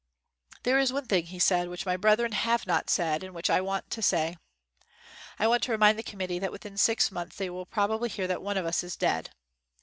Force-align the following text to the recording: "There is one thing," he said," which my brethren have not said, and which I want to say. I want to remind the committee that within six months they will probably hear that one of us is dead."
"There 0.63 0.79
is 0.79 0.91
one 0.91 1.05
thing," 1.05 1.27
he 1.27 1.37
said," 1.37 1.69
which 1.69 1.85
my 1.85 1.95
brethren 1.95 2.31
have 2.31 2.65
not 2.65 2.89
said, 2.89 3.23
and 3.23 3.35
which 3.35 3.51
I 3.51 3.61
want 3.61 3.91
to 3.91 4.01
say. 4.01 4.35
I 5.37 5.45
want 5.45 5.61
to 5.65 5.71
remind 5.71 5.99
the 5.99 6.01
committee 6.01 6.39
that 6.39 6.51
within 6.51 6.75
six 6.75 7.11
months 7.11 7.35
they 7.35 7.51
will 7.51 7.67
probably 7.67 8.09
hear 8.09 8.25
that 8.25 8.41
one 8.41 8.57
of 8.57 8.65
us 8.65 8.83
is 8.83 8.95
dead." 8.95 9.29